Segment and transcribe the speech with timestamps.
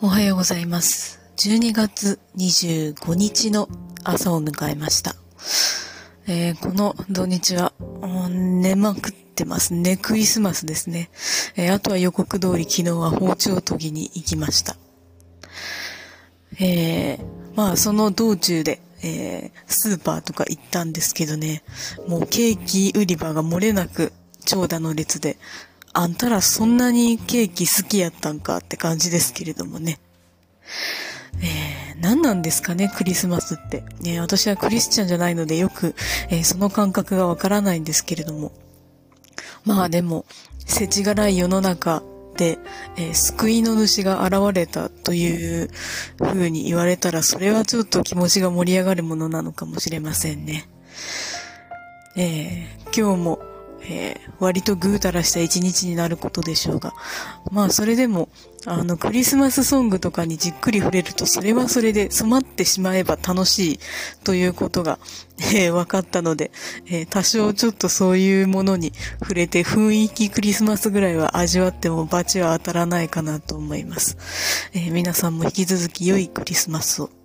[0.00, 1.18] おはようございます。
[1.38, 3.68] 12月25日の
[4.04, 5.16] 朝を迎えました。
[6.28, 7.72] えーこの土日は、
[8.30, 9.96] 寝まくってますね。
[9.96, 11.10] クリスマスですね。
[11.56, 14.76] えーあとは予告通り昨日は包丁研ぎに行きました。
[16.60, 17.18] えー
[17.56, 21.64] まあその道中で、えスーパーとか行ったんですけどね、
[22.06, 24.12] もうケーキ売り場が漏れなく
[24.44, 25.38] 長蛇の列で、
[25.98, 29.98] あんたらそんなにケーキ好きやったんかって感じですけれどもね。
[31.42, 33.82] えー何なんですかね、クリスマスって。
[34.00, 35.96] ね、私はクリスチャンじゃないのでよく、
[36.30, 38.52] えーその感覚がわからないんですけれども。
[39.64, 40.24] まあでも、
[40.64, 42.04] 世知辛い世の中
[42.36, 42.60] で、
[42.96, 45.68] えー救いの主が現れたという
[46.20, 50.68] 風に言われたら、それはちょっと気持ちが盛り上がるものなのかもしれませんね。
[52.14, 53.47] えー今日も、
[53.88, 56.94] えー割とぐうたらした一日になることでしょうが。
[57.50, 58.28] まあ、それでも、
[58.66, 63.80] あの、クリスマスソングとかにじっくり触れると、それはそれで染まってしまえば楽しい
[64.22, 64.98] ということが、
[65.54, 66.50] えー分かったので、
[66.86, 74.16] えー多少ちょっとそういうものに触れて雰囲気クリスマスぐらいは味わっても罰は当たらないかなと思います。
[74.72, 77.17] え皆さんも引き続き良いクリスマスを。